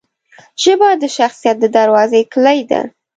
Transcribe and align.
ژبه 0.63 0.89
د 1.01 1.03
شخصیت 1.17 1.57
دروازې 1.77 2.21
کلۍ 2.33 2.59
ده 2.69 2.81